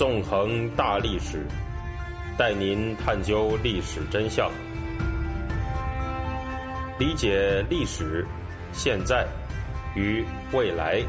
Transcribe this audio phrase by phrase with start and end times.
[0.00, 1.46] 纵横大历史，
[2.38, 4.50] 带您探究历史真相，
[6.98, 8.26] 理解历史、
[8.72, 9.28] 现在
[9.94, 10.24] 与
[10.54, 11.04] 未来。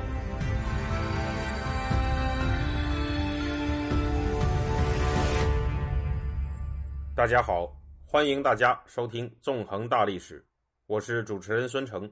[7.15, 7.73] 大家好，
[8.05, 10.41] 欢迎大家收听《纵横大历史》，
[10.85, 12.11] 我是主持人孙成。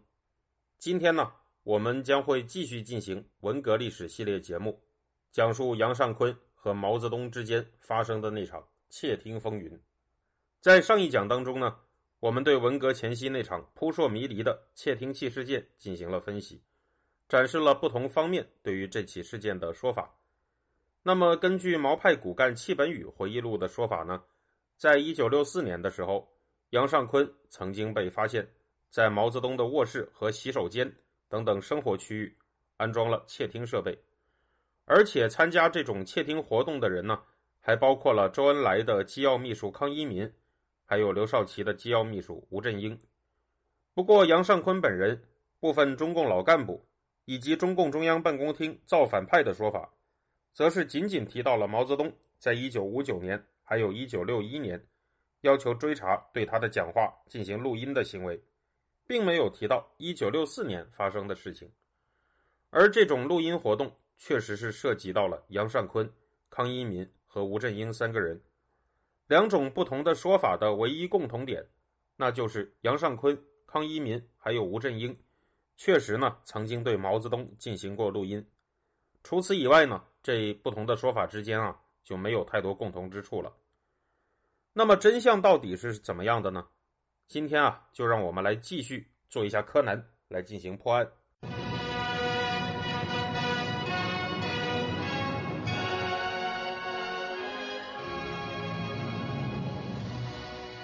[0.78, 1.30] 今天呢，
[1.64, 4.82] 我们将会继续进行文革历史系列节目，
[5.30, 9.80] 讲述杨尚昆和毛泽东之间发生的那场窃听风云。
[10.60, 11.78] 在上一讲当中呢，
[12.20, 16.62] 我们对文革前夕那场扑朔迷离的窃听器事件进行了分析，
[17.30, 20.14] 展示了不同方面对于这起事件的说法。
[21.02, 24.22] 那么，根据毛派骨干戚本禹回忆录的说法呢？
[24.76, 26.30] 在一九六四年的时候，
[26.72, 28.46] 杨尚昆曾经被发现，
[28.90, 30.94] 在毛泽东的卧室和洗手间
[31.30, 32.38] 等等生活区域
[32.76, 33.98] 安装了窃听设备，
[34.90, 37.22] 而且参加这种窃听活动的人呢，
[37.60, 40.34] 还包括了周恩来的机要秘书康一民，
[40.84, 43.00] 还有刘少奇的机要秘书吴振英。
[43.94, 45.22] 不过，杨尚昆本人、
[45.60, 46.84] 部分中共老干部
[47.26, 49.94] 以及中共中央办公厅造反派的说法，
[50.56, 53.46] 则是仅仅提到了毛泽东在一九五九年。
[53.62, 54.84] 还有一九六一年，
[55.42, 58.42] 要求追查对他的讲话进行录音的行为，
[59.06, 61.72] 并没有提到一九六四年发生的事情。
[62.72, 66.08] 而这种录音活动确实是涉及到了杨尚昆、
[66.52, 68.40] 康一民和吴振英三个人。
[69.26, 71.66] 两种不同的说法的唯一共同点，
[72.16, 75.20] 那就是杨尚昆、康一民还有吴振英，
[75.76, 78.48] 确实呢曾经对毛泽东进行过录音。
[79.24, 81.76] 除此以外呢，这不同的说法之间啊。
[82.02, 83.56] 就没有太多共同之处了。
[84.74, 86.68] 那么真相到底是怎么样的呢？
[87.28, 91.08] 今天啊，就让我们来继续做一下柯南，来进行破案。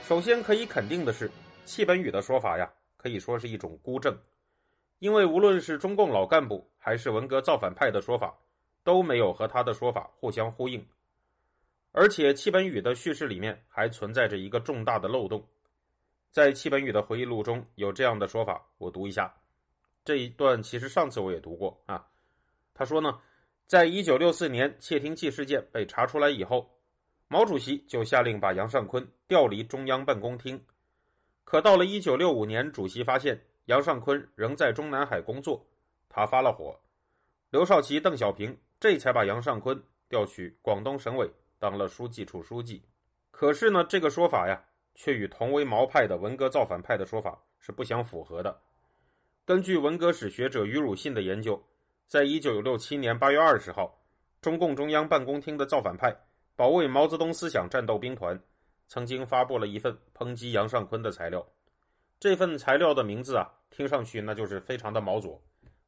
[0.08, 1.32] 首先可以肯定的是，
[1.66, 4.16] 戚本禹的说法呀，可以说是一种孤证，
[5.00, 8.38] 因为无论是中共老干部还是文革造反派的说法，
[8.84, 10.88] 都没有和他的说法互相呼应。
[11.92, 15.44] 而且，戚本禹的叙事里面还存在着一个重大的漏洞。
[16.30, 19.34] 在戚本禹的回忆录中有这样的说法，我读一下。
[20.04, 22.06] 这一段其实上次我也读过啊。
[22.76, 23.20] 他说呢，
[23.66, 26.70] 在一九六四年窃听器事件被查出来以后，
[27.28, 30.64] 毛主席就下令把杨尚昆调离中央办公厅。
[31.44, 35.66] 可到了一九六五年，主席发现杨尚昆仍在中南海工作，
[36.10, 36.80] 他发了火。
[37.50, 41.30] 刘少奇、邓小平这才把杨尚昆调去广东省委。
[41.58, 42.84] 当了书记处书记，
[43.32, 44.62] 可是呢，这个说法呀，
[44.94, 48.62] 却与同为毛派的文革造反派的说法是不相符合的。
[49.46, 51.64] 根据文革史学者于汝信的研究，
[52.08, 54.04] 在一九六七年八月二十号，
[54.42, 56.16] 中共中央办公厅的造反派
[56.56, 58.40] 保卫毛泽东思想战斗兵团
[58.88, 61.46] 曾经发布了一份抨击杨尚昆的材料。
[62.20, 65.42] 这份材料的名字啊，听上去那就是非常的毛左，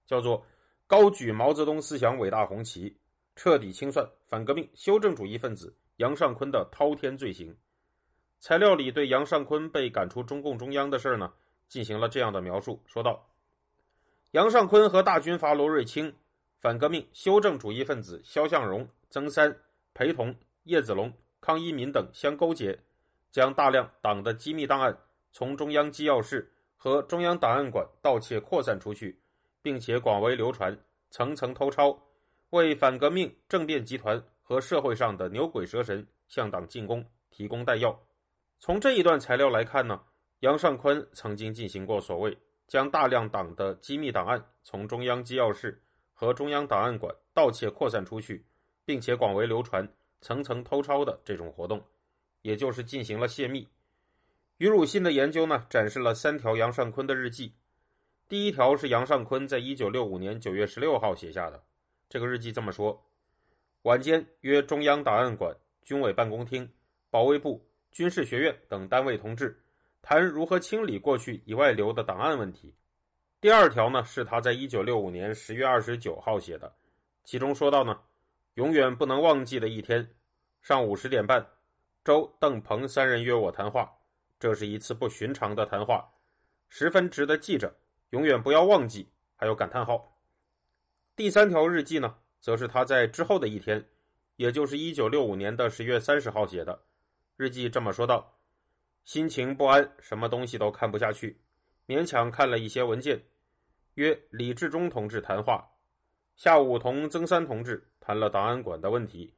[0.06, 0.46] 叫做
[0.86, 2.96] “高举毛泽东思想伟大红旗”。
[3.38, 7.56] 彻底清算反革命修正主义分子杨尚昆的滔天罪行。
[8.40, 11.32] 材料里对杨尚昆被赶出中共中央的事儿呢，
[11.70, 13.24] 进行了这样的描述：说道，
[14.32, 16.12] 杨尚昆和大军阀罗瑞卿、
[16.60, 19.56] 反革命修正主义分子肖向荣、曾三、
[19.94, 20.36] 裴同、
[20.68, 22.78] 叶子龙、康一民等相勾结，
[23.32, 24.96] 将大量党的机密档案
[25.32, 29.18] 从中央机要室和中央档案馆盗窃扩散出去，
[29.62, 30.78] 并且广为流传，
[31.10, 31.98] 层层偷抄。
[32.50, 37.98] 为反革命政变集团和社会上的牛鬼蛇神向党进攻提供弹药。
[38.60, 40.02] 从这一段材料来看呢，
[40.40, 45.82] 杨尚昆曾经进行过所谓将大量党的机密档案从中央机要室
[46.14, 48.46] 和中央档案馆盗窃扩散出去，
[48.86, 49.88] 并且广为流传、
[50.28, 51.82] 层层偷抄的这种活动，
[52.42, 53.66] 也就是进行了泄密。
[54.58, 57.54] 于汝信的研究呢，展示了三条杨尚昆的日记。
[58.28, 61.64] 第一条是杨尚昆在一九六五年九月十六号写下的。
[62.10, 63.02] 这个日记这么说：
[63.84, 66.70] 晚间约中央档案馆、军委办公厅、
[67.10, 69.58] 保卫部、军事学院等单位同志
[70.02, 72.76] 谈如何清理过去已外流的档案问题。
[73.40, 76.76] 第二条呢，是他在一九六五年十月二十九号写的，
[77.24, 77.98] 其中说到呢，
[78.56, 80.10] 永远不能忘记的一天，
[80.68, 81.48] 上午十点半，
[82.04, 83.90] 周、邓、彭三人约我谈话，
[84.38, 86.06] 这是一次不寻常的谈话，
[86.68, 87.74] 十分值得记着，
[88.10, 89.10] 永远不要忘记。
[89.38, 90.20] 还有感叹号。
[91.16, 93.82] 第三条日记呢，则是他在之后的一天，
[94.36, 96.78] 也就是一九六五年的十月三十号写的。
[97.38, 98.38] 日记这么说道
[99.06, 101.40] ：“心情不安，什么东西都看不下去，
[101.88, 103.24] 勉强看了一些文件。
[103.94, 105.66] 约李志忠同志谈话，
[106.36, 109.34] 下午同曾三同志谈了档案馆的问题。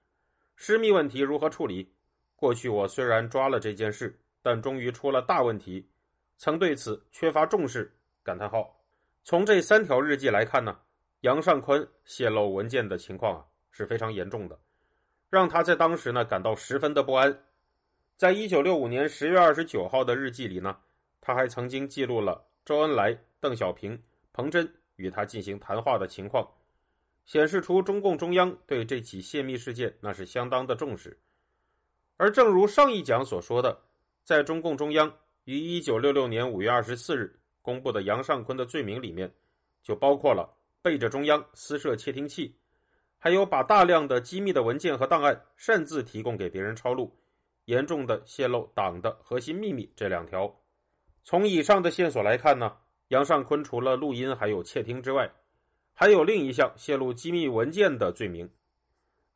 [0.62, 1.90] 私密问题如何处理？
[2.36, 5.88] 过去我虽然抓了这件事，但终于出了大问题，
[6.36, 7.90] 曾对此缺乏重视。
[8.24, 8.78] 感叹号。
[9.24, 10.78] 从这三条日记来看呢，
[11.22, 14.60] 杨尚昆泄露文件的情况啊是非常严重的，
[15.30, 17.46] 让他在当时呢感到十分的不安。
[18.18, 20.76] 在一九六五年十月二十九号的日记里呢，
[21.22, 23.98] 他还曾经记录了周恩来、邓小平、
[24.34, 26.46] 彭真与他进行谈话的情况，
[27.30, 31.16] 显示出中共中央对这起泄密事件那是相当的重视。
[32.18, 33.80] 而正如上一讲所说的，
[34.24, 37.40] 在中共中央于一九六六年五月二十四日。
[37.62, 39.32] 公布的杨尚昆的罪名里面，
[39.84, 40.50] 就包括了
[40.82, 42.56] 背着中央私设窃听器，
[43.20, 47.16] 还有把大量的机密的文件和档案擅自提供给别人抄录，
[47.66, 50.52] 严重的泄露党的核心秘密这两条。
[51.24, 52.76] 从以上的线索来看呢，
[53.10, 55.30] 杨尚昆除了录音还有窃听之外，
[56.00, 58.50] 还有另一项泄露机密文件的罪名。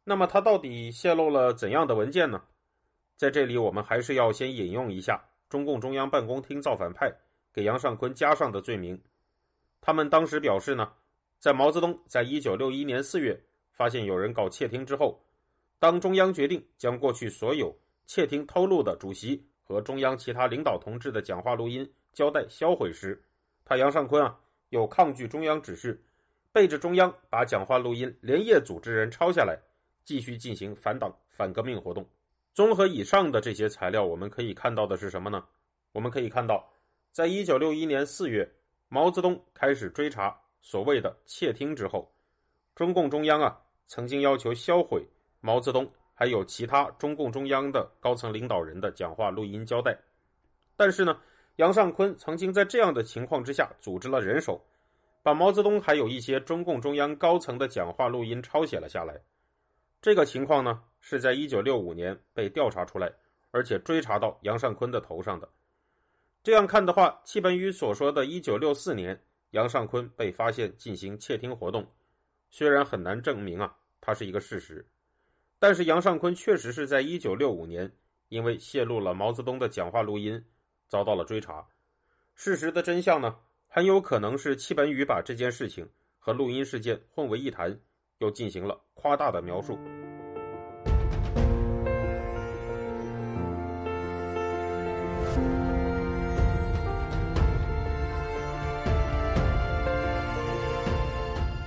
[0.06, 2.42] 那么他到底泄露了怎样的文件呢？
[3.18, 7.13] 在这里我们还是要先引用一下中共中央办公厅造反派。
[7.51, 8.98] 给杨尚昆加上的罪名，
[9.81, 10.89] 他们当时表示呢，
[11.38, 13.38] 在毛泽东在一九六一年四月
[13.74, 15.21] 发现有人搞窃听之后，
[15.80, 23.21] 当中央决定将过去所有窃听偷录的主席和中央其他领导同志的讲话录音交代销毁时，
[23.66, 24.39] 他杨尚昆啊
[24.69, 26.01] 又抗拒中央指示，
[26.53, 29.57] 背着中央把讲话录音连夜组织人抄下来，
[30.05, 32.07] 继续进行反党反革命活动。
[32.53, 35.44] 综合以上的这些材料，我们可以看到的是什么呢？
[35.94, 36.71] 我们可以看到。
[37.11, 38.47] 在一九六一年四月，
[38.88, 42.11] 毛泽东开始追查所谓的窃听之后，
[42.75, 45.03] 中共中央啊曾经要求销毁
[45.41, 49.97] 毛泽东还有其他中共中央的高层领导人的讲话录音交代。
[50.75, 51.19] 但是呢，
[51.56, 54.63] 杨尚昆曾经在这样的情况之下组织了人手，
[55.23, 59.19] 把毛泽东还有一些中共中央高层的讲话录音抄写了下来。
[60.01, 63.11] 这个情况呢是在一九六五年被调查出来，
[63.51, 65.49] 而且追查到杨尚昆的头上的。
[66.43, 71.87] 这样看的话，戚本禹所说的1964年杨尚昆被发现进行窃听活动，
[72.51, 74.85] 虽然很难证明啊，它是一个事实，
[75.57, 77.89] 但是杨尚昆确实是在1965年
[78.27, 80.43] 因为泄露了毛泽东的讲话录音，
[80.89, 81.65] 遭到了追查。
[82.35, 83.37] 事实的真相呢，
[83.75, 85.83] 很有可能是戚本禹把这件事情
[86.19, 87.75] 和录音事件混为一谈，
[88.19, 89.79] 又进行了夸大的描述。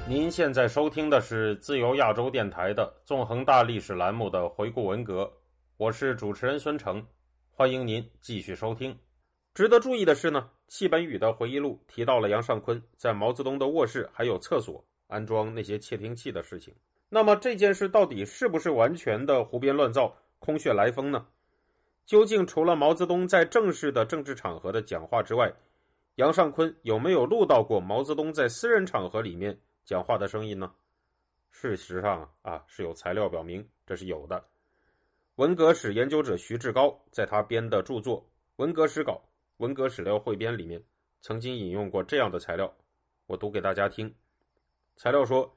[0.08, 5.28] 您现在收听的是自由亚洲电台的纵横大历史栏目的回顾文革，
[5.76, 7.04] 我是主持人孙成，
[7.50, 8.96] 欢迎您继续收听。
[9.54, 16.74] 值得注意的是呢，戚本禹的回忆录提到了杨尚昆在毛泽东的卧室还有厕所安装那些窃听器的事情。
[17.08, 21.26] 那么这件事到底是不是完全的胡编乱造、空穴来风呢？
[22.04, 25.52] 究竟除了毛泽东在正式的政治场合的讲话之外，
[26.16, 29.58] 杨尚昆有没有录到过毛泽东在私人场合里面？
[29.84, 30.72] 讲话的声音呢？
[31.50, 34.44] 事实上啊，是有材料表明这是有的。
[35.36, 38.20] 文革史研究者徐志高在他编的著作
[38.56, 39.12] 《文革史稿·
[39.58, 40.82] 文革史料汇编》里面，
[41.22, 42.76] 曾经引用过这样的材料，
[43.26, 44.14] 我读给大家听。
[44.96, 45.56] 材料说，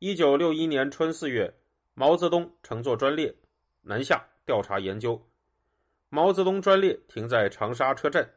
[0.00, 1.54] 一九六一年春四月，
[1.94, 3.34] 毛泽东乘坐专列
[3.80, 5.20] 南下调查研究。
[6.10, 8.28] 毛泽东专列停在长沙车站，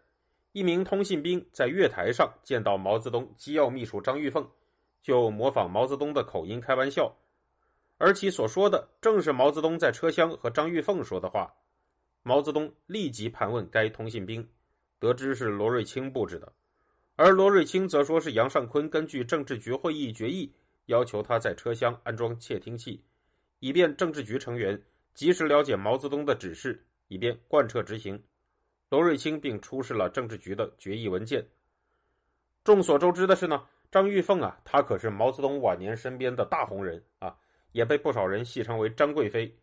[0.54, 4.50] 一名通信兵在月台上见到毛泽东机要秘书张玉凤。
[5.02, 7.16] 就模仿毛泽东的口音开玩笑，
[7.98, 11.54] 而其所说的正是毛泽东在车厢和张玉凤说的话。
[12.24, 14.50] 毛泽东立即盘问该通信兵，
[15.00, 16.52] 得知是罗瑞卿布置的，
[17.16, 20.52] 而罗瑞卿则说是杨尚昆根据政治局会议决议
[20.86, 23.04] 要求他在车厢安装窃听器，
[23.60, 24.82] 以便政治局成员
[25.14, 28.22] 及时了解毛泽东的指示，以便贯彻执行。
[28.90, 31.46] 罗瑞卿并出示了政治局的决议文件。
[32.64, 33.66] 众所周知的是呢。
[33.92, 37.34] 张玉凤啊，她可是毛泽东晚年身边的大红人啊，
[37.72, 39.56] 也被不少人戏称为张贵妃。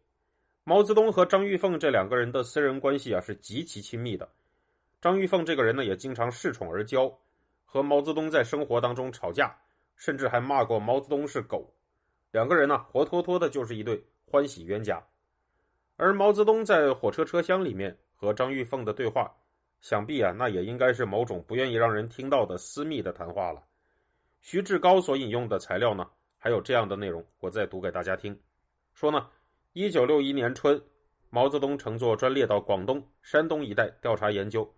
[0.64, 4.26] 毛泽东和张玉凤这两个人的私人关系啊是极其亲密的。
[5.02, 7.12] 张玉凤这个人呢，也经常恃宠而骄，
[7.64, 9.52] 和毛泽东在生活当中吵架，
[9.97, 11.75] 甚至还骂过毛泽东是狗。
[12.30, 15.04] 两个人呢，活脱脱的就是一对欢喜冤家。
[15.97, 19.28] 而毛泽东在火车车厢里面和张玉凤的对话，
[19.80, 23.61] 想必啊，那也应该是某种不愿意让人听到的私密的谈话了。
[24.40, 28.40] 徐志高所引用的材料呢，还有这样的内容，我再读给大家听。
[28.94, 29.28] 说呢，
[29.73, 30.80] 一九六一年春，
[31.28, 34.73] 毛泽东乘坐专列到广东、山东一带调查研究。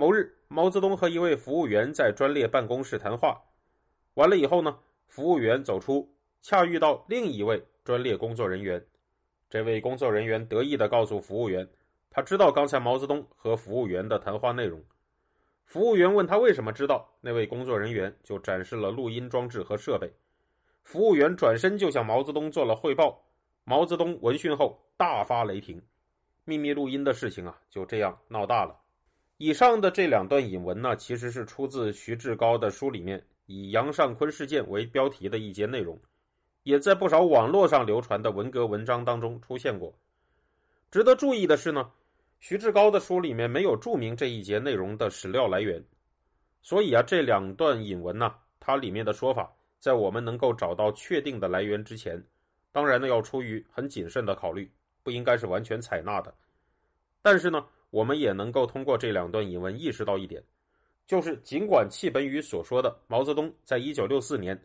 [0.00, 3.38] 某日，毛泽东和一位服务员在专列办公室谈话，
[4.14, 4.78] 完了以后呢，
[5.08, 8.82] 服务员走出，恰遇到另一位专列工作人员。
[9.50, 11.68] 这位工作人员得意地告诉服务员，
[12.08, 14.82] 他知道刚才毛泽东和服务员的谈话内容。
[15.66, 20.10] 服务员问他为什么知道，那位工作人员就展示了录音装置和设备。
[20.82, 23.22] 服务员转身就向毛泽东做了汇报。
[23.64, 25.82] 毛泽东闻讯后大发雷霆，
[26.46, 28.74] 秘密录音的事情啊就这样闹大了。
[29.42, 35.98] 以上的这两段引文呢，其实是出自徐志高的书里面以杨尚昆事件为标题的一节内容，
[36.62, 39.98] 也在不少网络上流传的文革文章当中出现过。
[40.90, 41.90] 值得注意的是呢。
[42.38, 45.82] 徐志高的书里面没有注明这一节内容的史料来源，
[46.60, 52.22] 所以啊，这两段引文呢，它里面的说法，在我们能够找到确定的来源之前，
[52.72, 54.70] 当然呢，要出于很谨慎的考虑，
[55.02, 56.34] 不应该是完全采纳的。
[57.20, 60.42] 但是呢，我们也能够通过这两段引文意识到一点，
[61.06, 64.60] 就是尽管戚本禹所说的毛泽东在一九六四年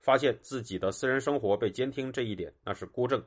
[0.00, 3.22] 发现自己的私人生活被监听这一点那是孤证，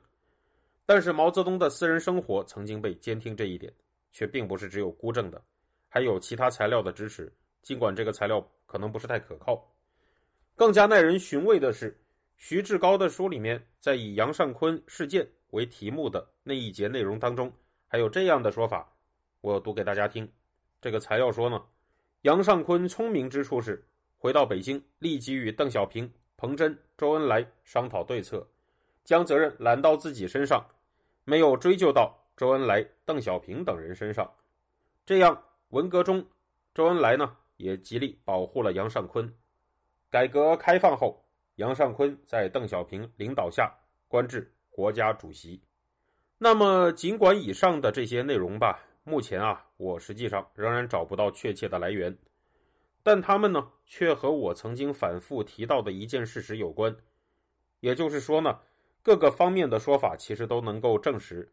[0.86, 3.74] 但是毛泽东的私人生活曾经被监听这一点。
[4.16, 5.44] 却并不是只有孤证的，
[5.90, 7.34] 还有其他材料的支持。
[7.64, 9.60] 尽管这个材料可能不是太可靠，
[10.56, 12.00] 更加耐人寻味的是，
[12.38, 17.52] 徐志高的书里面在以杨尚昆事件为题目的那一节内容当中，
[17.88, 18.88] 还有这样的说法，
[19.44, 20.32] 我读给大家听。
[20.82, 21.62] 这个材料说呢，
[22.22, 23.86] 杨尚昆聪明之处是
[24.18, 28.48] 回到北京，立即与邓小平、彭真、周恩来商讨对策，
[29.04, 30.66] 将责任揽到自己身上，
[31.26, 32.18] 没有追究到。
[32.38, 34.34] 周恩来、邓小平等人身上，
[35.06, 36.26] 这样文革中，
[36.74, 39.32] 周恩来呢也极力保护了杨尚昆。
[40.10, 41.22] 改革开放后，
[41.56, 43.70] 杨尚昆在邓小平领导下
[44.08, 45.62] 官至国家主席。
[46.38, 52.18] 那么，尽管以上的这些内容吧，目前啊，我实际上仍然找不到确切的来源，
[53.04, 56.96] 但他们呢，却和我曾经反复提到的一件事实有关。
[57.82, 58.60] 也就是说呢，
[59.02, 61.52] 各个方面的说法其实都能够证实。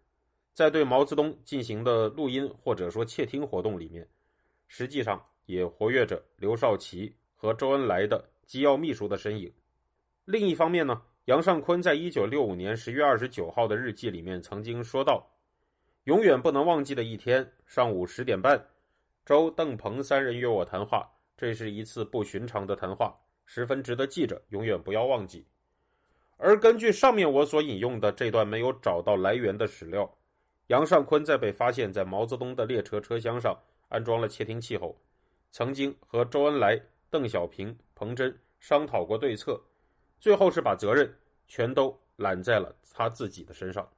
[0.53, 4.09] 在对毛泽东进行的录音或者说窃听活动里面，
[4.69, 9.53] 实际上也活跃着刘少奇和周恩来的机要秘书的身影。
[10.25, 15.29] 另一方面呢，杨尚昆在一九六五年十月二十九号的日记里面曾经说到
[16.11, 18.61] ：“永远不能忘记的一天，上午十点半，
[19.25, 25.47] 周、邓、彭三人约我谈话，这是一次不寻常的谈话，十分值得记着，永远不要忘记。”
[26.37, 30.13] 而根据上面我所引用的这段没有找到来源的史料。
[30.67, 33.57] 杨尚昆在被发现在毛泽东的列车车厢上
[33.89, 35.01] 安装了窃听器后，
[35.53, 36.77] 曾经和周恩来、
[37.09, 39.63] 邓小平、彭真商讨过对策，
[40.19, 41.09] 最后是把责任
[41.47, 43.89] 全都揽在了他自己的身上。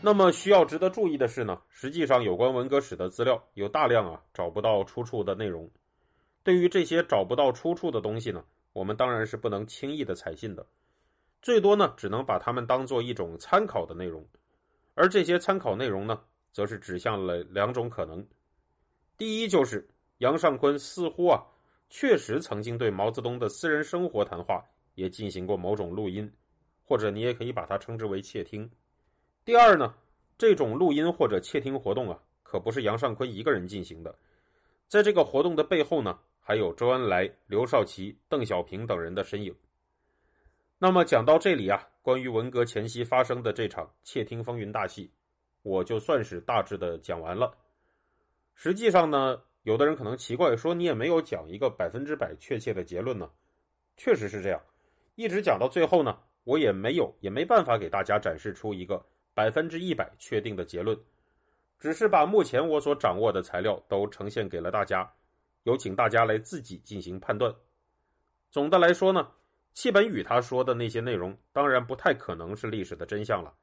[0.00, 5.68] 那么需要值得注意的是呢，实际上有关文革史的资料有大量啊找不到出处的内容。
[6.44, 10.64] 对于这些找不到出处的东西呢，我们当然是不能轻易的采信的，
[11.42, 14.24] 最多呢只能把它们当做一种参考的内容。
[14.94, 16.20] 而这些参考内容呢，
[16.52, 18.24] 则是指向了两种可能：
[19.16, 19.86] 第一，就是
[20.18, 21.44] 杨尚昆似乎啊
[21.90, 24.64] 确实曾经对毛泽东的私人生活谈话
[24.94, 26.32] 也进行过某种录音，
[26.84, 28.70] 或者你也可以把它称之为窃听。
[29.48, 29.94] 第二呢，
[30.36, 34.14] 这种录音或者窃听活动啊，可不是杨尚昆一个人进行的，
[34.88, 39.56] 在这个活动的背后呢，还有周恩来、刘少奇、邓小平等人的身影。
[40.78, 45.10] 那么讲到这里啊，关于文革前夕发生的这场窃听风云大戏，
[45.62, 47.56] 我就算是大致的讲完了。
[48.54, 53.30] 实际上呢，有的人可能奇怪，说你也没有讲一个百分之百确切的结论呢。
[53.96, 54.60] 确实是这样，
[55.14, 59.02] 一直讲到最后呢，我也没有也没办法给大家展示出一个。
[59.38, 60.98] 百分之一百确定的结论，
[61.78, 65.08] 只是把目前我所掌握的材料都呈现给了大家，
[65.62, 67.54] 有请大家来自己进行判断。
[68.50, 69.30] 总的来说呢，
[69.74, 73.54] 戚本禹他说的那些内容当然不太可能是历史的真相了，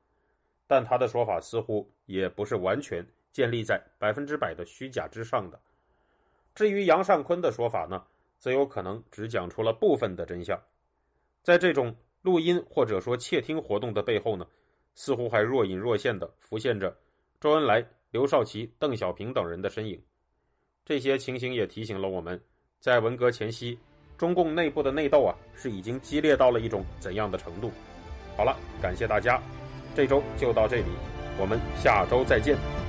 [0.65, 5.59] 但他的说法似乎也不是完全建立在百分之百的虚假之上的。
[6.53, 8.01] 至于杨尚昆的说法呢，
[8.39, 10.57] 则有可能只讲出了部分的真相。
[11.43, 14.47] 在这种录音或者说窃听活动的背后呢？
[14.95, 16.95] 似乎还若隐若现的浮现着
[17.39, 20.01] 周恩来、刘少奇、邓小平等人的身影。
[20.83, 22.41] 这些情形也提醒了我们，
[22.79, 23.77] 在文革前夕，
[24.17, 27.71] 中共内部的内斗啊，是已经激烈到了一种怎样的程度？
[28.37, 29.41] 好了，感谢大家，
[29.95, 30.91] 这周就到这里，
[31.39, 32.84] 我们下周再见。